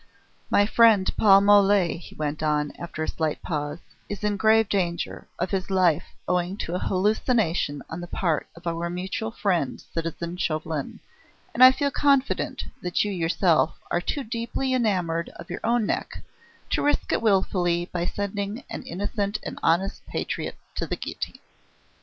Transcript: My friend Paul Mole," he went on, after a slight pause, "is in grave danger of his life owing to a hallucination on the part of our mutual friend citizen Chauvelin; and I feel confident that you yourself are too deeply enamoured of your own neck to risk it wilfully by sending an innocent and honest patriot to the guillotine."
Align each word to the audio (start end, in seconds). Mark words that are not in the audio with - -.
My 0.49 0.65
friend 0.65 1.11
Paul 1.15 1.41
Mole," 1.41 1.99
he 1.99 2.15
went 2.15 2.41
on, 2.41 2.71
after 2.79 3.03
a 3.03 3.07
slight 3.07 3.39
pause, 3.43 3.77
"is 4.09 4.23
in 4.23 4.35
grave 4.35 4.67
danger 4.67 5.27
of 5.37 5.51
his 5.51 5.69
life 5.69 6.05
owing 6.27 6.57
to 6.57 6.73
a 6.73 6.79
hallucination 6.79 7.83
on 7.87 8.01
the 8.01 8.07
part 8.07 8.47
of 8.55 8.65
our 8.65 8.89
mutual 8.89 9.29
friend 9.29 9.79
citizen 9.79 10.37
Chauvelin; 10.37 11.01
and 11.53 11.63
I 11.63 11.71
feel 11.71 11.91
confident 11.91 12.65
that 12.81 13.03
you 13.03 13.11
yourself 13.11 13.77
are 13.91 14.01
too 14.01 14.23
deeply 14.23 14.73
enamoured 14.73 15.29
of 15.35 15.51
your 15.51 15.61
own 15.63 15.85
neck 15.85 16.23
to 16.71 16.81
risk 16.81 17.11
it 17.13 17.21
wilfully 17.21 17.85
by 17.93 18.07
sending 18.07 18.63
an 18.71 18.81
innocent 18.81 19.37
and 19.43 19.59
honest 19.61 20.03
patriot 20.07 20.55
to 20.77 20.87
the 20.87 20.95
guillotine." 20.95 21.37